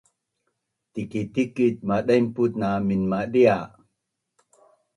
[0.93, 3.57] Tikic tikic madainpuc na minmadia